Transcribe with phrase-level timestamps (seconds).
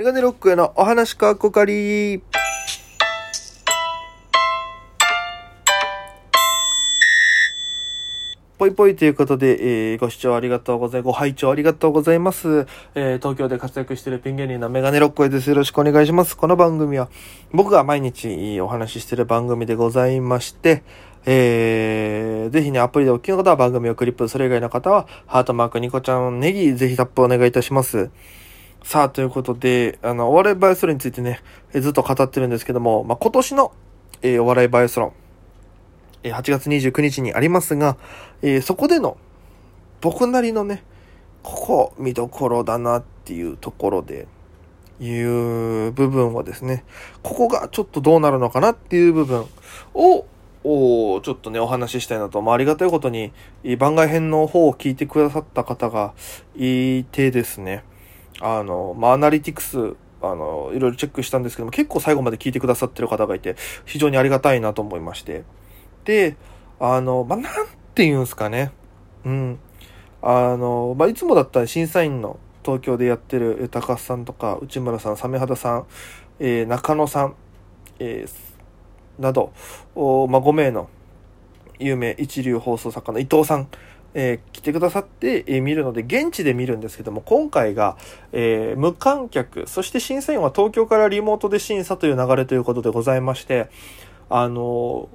[0.00, 2.22] メガネロックへのお話かっこかり。
[8.56, 11.04] ぽいぽいということで、えー、ご視聴ありがとうございます。
[11.04, 12.66] ご拝聴ありがとうございます。
[12.94, 15.50] えー、東京で活躍しているピン芸人のメガネロックへです。
[15.50, 16.34] よろしくお願いします。
[16.34, 17.10] この番組は、
[17.52, 20.82] 僕が毎日お話ししている番組でございまして、
[21.26, 28.08] えー、ぜひね、アプリでお聞きの方は番組をクリップ、それ以外の方は、ハートマーク、ニコちゃん、ネギ、ぜひタップお願いいたします。
[28.82, 31.40] さあ、ということで、あの、お笑いバイスロンについてね、
[31.72, 33.72] ずっと語ってるんですけども、まあ、今年の、
[34.22, 35.12] えー、お笑いバイスロン、
[36.22, 37.96] え8月29日にありますが、
[38.42, 39.16] えー、そこでの
[40.00, 40.82] 僕なりのね、
[41.42, 44.26] ここ見どころだなっていうところで、
[45.00, 46.84] いう部分はですね、
[47.22, 49.46] ここがちょっとどうなるのかなっていう部分
[49.94, 50.26] を、
[50.62, 53.32] おちょっとね、お話ししたいなと、まあ、ありがたいことに、
[53.78, 56.12] 番外編の方を聞いてくださった方が
[56.54, 57.82] いてですね、
[58.40, 65.44] あの、まあ、アナリティクス、あの、いろいろチェックしたんですけども、結構最後まで聞いてくださってる方がいて、非常にありがたいなと思いまして、
[66.04, 66.36] で、
[66.78, 68.72] あの、まあ、なんて言うんすかね。
[69.24, 69.58] うん。
[70.22, 75.86] あの、まあ、いつもだったら審査員の東京でやってる高橋さんとか、内村さん、サメ肌さん、
[76.38, 77.34] えー、中野さん、
[77.98, 79.52] えー、など、
[79.94, 80.88] おまあ、5名の
[81.78, 83.68] 有名一流放送作家の伊藤さん、
[84.14, 87.96] えー、来てくださって、えー、見るので、現地で見るんですけども、今回が、
[88.32, 93.68] えー、無観客、そして審査員は東京からリモートで審査という流れということでございまして、
[94.28, 95.08] あの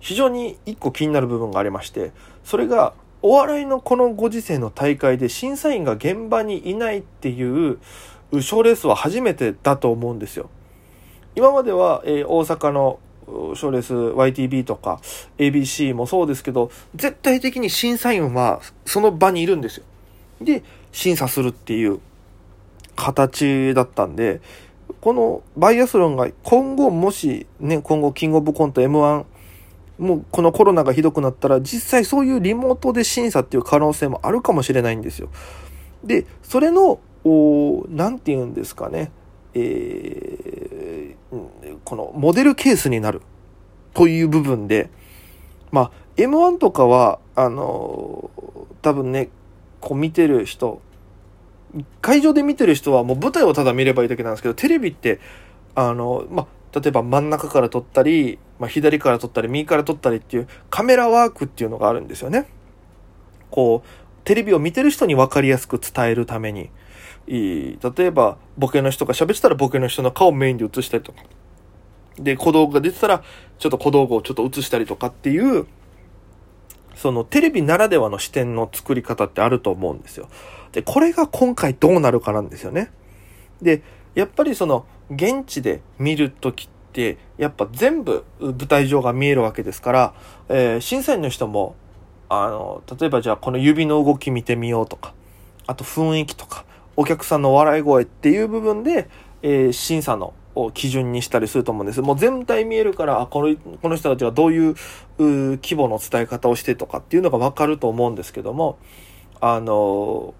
[0.00, 2.12] 非常に一個気になる部分がありまして、
[2.44, 7.78] それが、お笑いのこのご時世の大会で審査員が現場にいないっていう
[8.40, 10.50] 賞レースは初めてだと思うんですよ。
[11.34, 13.00] 今までは、え、大阪の
[13.54, 15.00] 賞レース YTB とか
[15.38, 19.84] ABC もそうですけど、絶対的に審査員はその場にいるんですよ。
[20.40, 20.62] で、
[20.92, 22.00] 審査するっていう
[22.96, 24.40] 形だったんで、
[25.00, 29.24] このバイアスロンが今後もしね、今後キングオブコント M1
[29.98, 35.28] もうこのコロナがひどくなったら実際そういうリモートで審査っていう可能性もあるかもしれないんですよ。
[36.04, 37.00] で、それの、
[37.88, 39.10] 何て言うんですかね、
[39.54, 40.47] えー、
[41.84, 43.22] このモデルケースになる
[43.94, 44.90] という部分で、
[45.70, 48.30] まあ、M1 とかは、あの
[48.82, 49.28] 多分ね、
[49.80, 50.80] こう見てる人、
[52.00, 55.20] 会場で見てる人はもう舞台をただ見ればいいだけなんですけど、テレビって、
[55.74, 62.48] あの、まあ、例えば真ん中から撮ったり、まあ、左から撮ったり、右から撮ったりっていうカメラワークっていうのがあるんですよね。
[63.50, 63.88] こう、
[64.24, 66.70] テレビを見てる人に分かりやすく伝えるために。
[67.28, 71.22] 例えば、ボケの人が喋ってたらボケの人の顔をメインで映したりとか。
[72.18, 73.22] で、小道具が出てたら、
[73.58, 75.66] ちょっと小道具をちょっと映したりとかっていう、
[76.94, 80.28] そのテレビならではの視点の作り方ってあると思うんですよ。
[80.72, 82.90] で、これが今回どうなるかなんですよね。
[83.62, 83.82] で、
[84.14, 90.14] やっぱりその、現地で見るときって、やっぱ全部舞台上が見えるわけですから、
[90.48, 91.76] えー、審査員の人も、
[92.28, 95.14] あの、例えばじゃあこの指の動き見てみようとか、
[95.66, 96.64] あと雰囲気とか、
[96.98, 99.08] お客さんの笑い声っていう部分で、
[99.42, 100.34] えー、審査の
[100.74, 102.02] 基準にしたりすると思うんです。
[102.02, 104.74] もう全体見えるから、この、この人たちがどういう
[105.16, 108.80] 規模の伝え方をしてとかっていうのがわかると思うんですけども、
[109.40, 110.34] あの、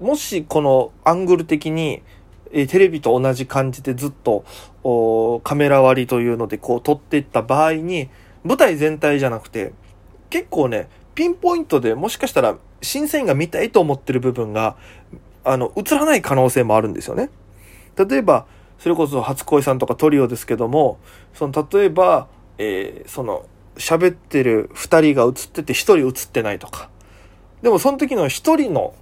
[0.00, 2.02] もしこのアングル的に、
[2.50, 4.44] えテレビと同じ感じでずっと
[5.44, 8.10] カメラ割りというのでこう撮っていった場合に、
[8.42, 9.72] 舞台全体じゃなくて、
[10.30, 14.76] 結構ね、ピンポイントでもしかしたら審査員が見たいと思ってる部分が、
[15.44, 17.30] あの、映らない可能性もあるんですよね。
[17.96, 18.46] 例えば、
[18.78, 20.98] それこそ初恋さんとかトリオですけども、
[21.34, 22.28] その、例えば、
[22.58, 23.46] えー、その、
[23.76, 26.90] 喋ってる二人が映ってて一人映ってないとか。
[27.62, 28.94] でもその時の一人の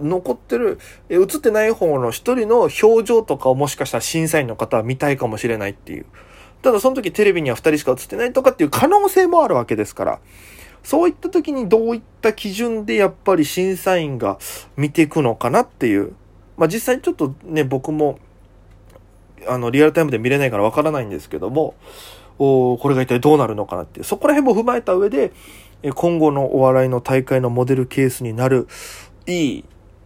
[0.00, 0.78] 残ってる、
[1.08, 6.06] 映ってない方の一人の表情とかをもしかしたら審査員の方は見たいかもしれないっていう。
[6.62, 10.20] ただその時テレビには二人しか映ってないとかっていう可能性もあるわけですから。
[10.86, 14.38] そういった時にどういった基準でやっぱり審査員が
[14.76, 16.14] 見ていくのかなっていう。
[16.56, 18.20] まあ実際にちょっとね、僕も、
[19.48, 21.74] あの、リアルタイムで見れないからわからないんですけども、
[22.38, 24.04] おこれが一体どうなるのかなっていう。
[24.04, 25.32] そこら辺も踏まえた上で、
[25.96, 28.68] 今後のお笑いの大会のモデルケースになる、
[29.26, 29.64] いい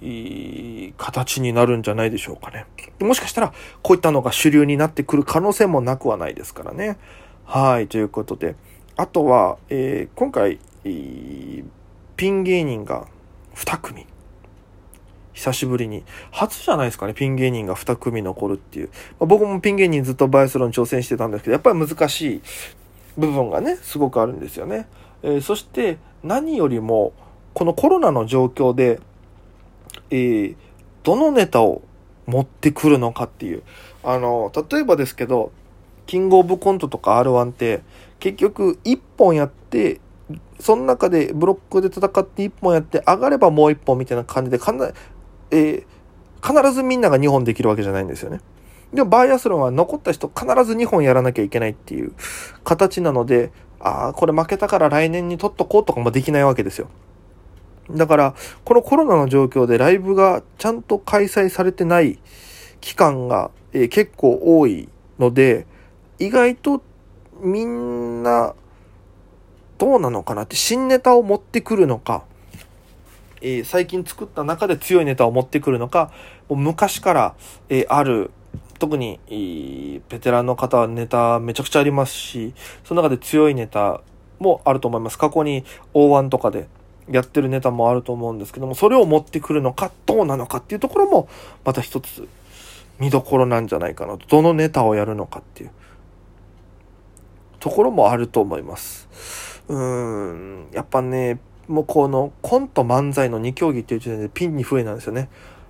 [0.00, 2.64] いい形になるんじゃないでしょうかね。
[2.98, 3.52] もしかしたら、
[3.82, 6.96] こういったのが主流になってくる可能性もなくはないですからね。
[7.44, 8.56] はい、ということで。
[8.96, 13.06] あとは、えー、今回、ピン芸人が
[13.54, 14.06] 2組。
[15.32, 16.04] 久しぶりに。
[16.30, 18.88] 初じゃないですかね、ピン芸人が2組残るっていう。
[19.18, 22.42] まあ、僕もピン芸人ずっとバイスロン挑戦してたんですけど、やっぱり難しい
[23.16, 24.86] 部分がね、すごくあるんですよね。
[25.22, 27.12] えー、そして、何よりも、
[27.54, 29.00] このコロナの状況で、
[30.10, 30.56] えー、
[31.02, 31.82] どのネタを
[32.26, 33.62] 持ってくるのかっていう。
[34.04, 35.50] あの、例えばですけど、
[36.06, 37.82] キングオブコントとか R1 って
[38.22, 40.00] 結局1本やって
[40.60, 44.92] その中でブロックで戦って1本やって上がればもう1本みたいな感じでかな、
[45.50, 48.40] えー、必ずみんなが2本できるわけじゃないんですよね。
[48.94, 52.12] でもバイアスロンは残った人必ず2本やらなきゃいけないっていう
[52.62, 56.90] 形なので、ああ、これ負けたから来年に取っとこうとかもできないわけですよ。
[57.90, 58.34] だから、
[58.64, 62.20] このコロナの状況でライブがちゃんと開催されてない
[62.80, 64.88] 期間が、えー、結構多い
[65.18, 65.66] ので、
[66.20, 66.80] 意外と
[67.42, 68.54] みんな
[69.78, 72.22] どうなのかなって新ネタを持ってくるのか、
[73.40, 76.12] えー、最近作った中で強いネタを持ってくるのか、
[76.48, 77.34] もう昔から、
[77.68, 78.30] えー、ある
[78.78, 79.20] 特に、
[80.08, 82.52] ベテランの方はネタめちゃくちゃありますし、
[82.84, 84.00] その中で強いネタ
[84.40, 85.18] もあると思います。
[85.18, 85.64] 過去に
[85.94, 86.66] O1 とかで
[87.08, 91.28] やってるネタもあると思うんですけども、それを持ってくるのか、どうなのかっていうところも、
[91.64, 92.28] また一つ
[92.98, 94.26] 見どころなんじゃないかなと。
[94.26, 95.70] どのネタをやるのかっていう
[97.62, 99.08] ところもあると思います。
[99.68, 101.38] うーん、やっぱね、
[101.68, 105.28] もうこのコント漫才の2競技っていう時点でピンに増えなんですよね。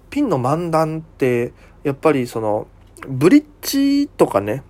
[0.08, 1.52] ピンの漫談って、
[1.84, 2.66] やっぱりその、
[3.06, 4.62] ブリッジとかね、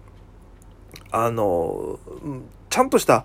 [1.13, 2.01] あの、
[2.69, 3.25] ちゃんとした、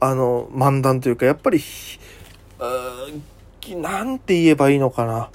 [0.00, 1.60] あの、漫談というか、やっぱり、
[3.76, 5.30] なんて言えばいいのかな。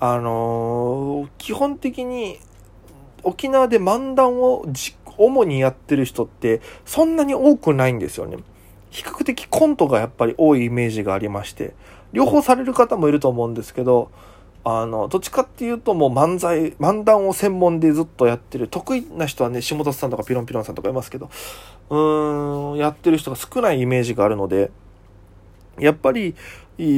[0.00, 2.38] あの、基本的に、
[3.22, 4.64] 沖縄で漫談を
[5.20, 8.38] 主にやってる人って、そんなに多くないんですよね。
[8.90, 11.74] 比較的コントがやっぱり多いイメージがありまして、
[12.12, 14.10] 両方される方もいると思うんですけど、
[14.64, 21.30] あの、どっちかっていうともう漫才、漫談を専門でずっとやってる、得意な人はね、下田さんとかピロンピロンさんとかいますけど、
[21.88, 24.70] うーん、やってる人が少ないイメージがあるので、
[25.78, 26.34] やっぱり、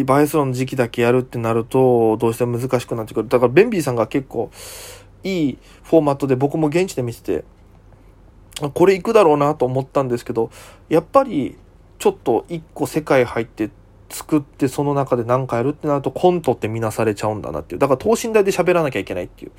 [0.05, 3.29] バイスロンの時期だけやるってなると、どうしても難しくなってくる。
[3.29, 4.51] だから、ベンビーさんが結構、
[5.25, 7.45] いいフォーマットで僕も現地で見てて、
[8.75, 10.51] これ行くだろうなと思ったんですけど、
[10.89, 11.57] やっぱり、
[11.99, 13.71] ちょっと一個世界入って
[14.11, 17.79] 作ってその中で何かやるってなるとコントって見なされちゃうんだなっていう。
[17.79, 19.53] だから等身大で喋らなきゃいけないっていう。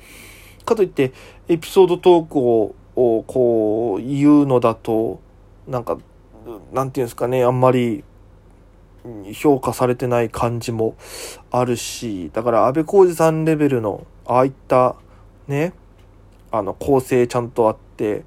[0.64, 1.12] かといって
[1.48, 5.20] エピソードトークををこう言うのだと
[5.66, 5.98] なんか
[6.72, 8.04] なんていうんですかねあんまり
[9.32, 10.96] 評価されてない感じも
[11.50, 14.96] あるしだから安倍浩二さんレベルのああいった
[15.48, 15.72] ね
[16.50, 18.24] あの構成ちゃんとあって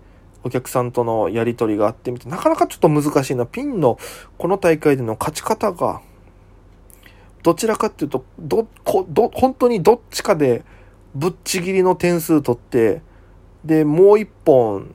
[0.48, 3.46] お客さんとのやり取りがあってみてなかなかちょっと難しいな。
[3.46, 3.98] ピンの
[4.38, 6.02] この大会での勝ち方が
[7.44, 10.66] どちらかっていうと、ど、こ、ど、本当にどっちかで
[11.16, 13.02] ぶっちぎりの点数取って、
[13.64, 14.94] で、もう一本、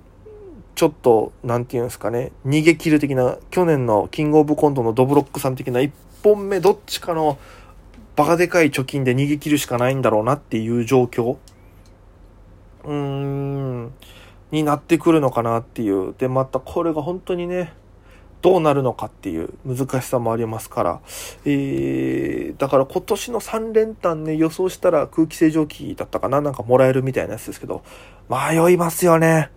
[0.75, 7.39] ちょっと、なんていうんですかね、逃げ切る的な、去年のキングオブコントのドブロックさん的な一本目、どっちかの
[8.17, 11.39] バカでかい貯金で逃げ切るしかないんだろうなっていう状況。
[12.85, 13.93] うーん、
[14.53, 16.15] になってくるのかなっていう。
[16.17, 17.73] で、またこれが本当にね、
[18.43, 21.01] どうなるのかっていう難しさもありますから、
[21.45, 26.41] えー、だから今年の3連単ね、予想したら空気清浄機だったかな？
[26.41, 27.83] なんかもらえるみたいなやつですけど、
[28.29, 29.51] 迷いますよね。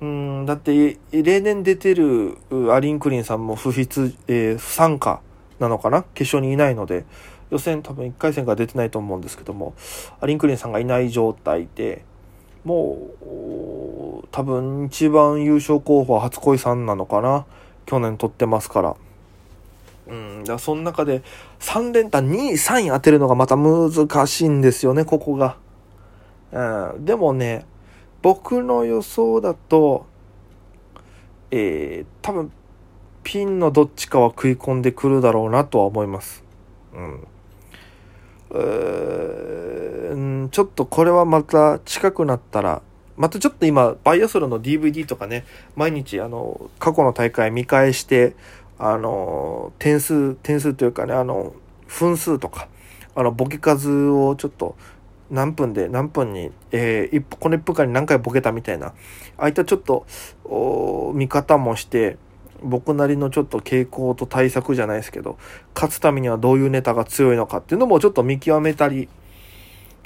[0.00, 2.38] うん、だって、例年出てる
[2.72, 5.20] アリンクリンさんも不必、えー、不参加
[5.58, 6.02] なのかな？
[6.14, 7.04] 決勝にいないので、
[7.50, 9.74] 予選多分1回戦から出てないと思うんですけども、
[10.20, 12.04] アリンクリンさんがいない状態で、
[12.64, 13.26] もう、
[14.36, 17.46] 多分一番優勝候補は初恋さんなのかな
[17.86, 18.96] 去年取ってますから。
[20.08, 21.22] うん、だその中で
[21.60, 25.56] 3連単2位、3位当てるのがまた難しいんですよね、ここが。
[26.52, 27.64] うん、でもね、
[28.20, 30.04] 僕の予想だと、
[31.50, 32.52] えー、多分、
[33.22, 36.44] ピンのどっちかは食い込んでくるだろうなとは思います。
[36.92, 37.26] うん。
[38.50, 40.14] う
[40.44, 42.82] んちょっとこれはまた近くなったら
[43.16, 45.44] またちょっと今、バイアスロンの DVD とかね、
[45.74, 48.36] 毎日、あの、過去の大会見返して、
[48.78, 51.54] あの、点数、点数というかね、あの、
[51.86, 52.68] 分数とか、
[53.14, 54.76] あの、ボケ数をちょっと、
[55.30, 58.92] 何分で何分に、えー、この1分間に何回ボケたみたいな、あ
[59.38, 60.06] あいったちょっと、
[60.44, 62.16] お見方もして、
[62.62, 65.38] 僕なりのちょっと傾向と対策じゃないですけど、
[65.74, 69.08] 勝つためにはどういうネタが強いのかっていうのもちょっと見極めたり、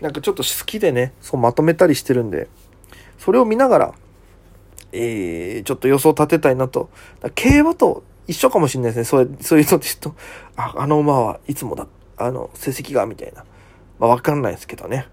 [0.01, 2.49] なんかちょっと好きでね、そうまとめたりしてるんで、
[3.21, 3.95] それを見ながら、
[4.93, 6.89] えー、ちょっと予想立てたいなと。
[7.35, 9.05] 競馬と一緒かもしれないですね。
[9.05, 10.15] そうそういうのってと、
[10.57, 11.87] あ、あの馬はいつもだ、
[12.17, 13.45] あの、成績が、みたいな。
[13.99, 15.07] まあ、わかんないですけどね。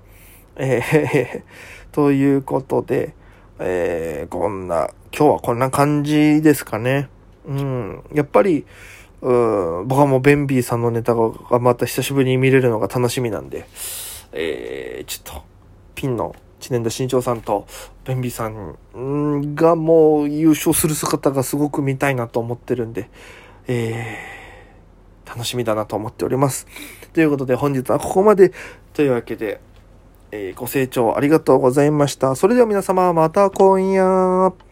[0.55, 1.43] えー、
[1.91, 3.13] ということで、
[3.59, 7.09] えー、こんな、今日はこんな感じですかね。
[7.45, 8.03] うん。
[8.13, 8.65] やっぱり、
[9.21, 9.33] う
[9.83, 13.67] ん、僕はもうベンビーさんのネタがまた久しぶりに見れるのが楽しみなんで、
[14.31, 15.43] えー、ちょっと、
[15.93, 17.67] ピンの知念田新潮さんと、
[18.05, 23.09] ベンビーさんがもう優勝する姿がすごく見たいなと思ってるんで、
[23.67, 26.67] えー、楽しみだなと思っております。
[27.13, 28.51] ということで本日はここまで。
[28.93, 29.61] というわけで、
[30.31, 32.35] えー、ご清聴ありがとうございました。
[32.35, 34.66] それでは皆様また今夜。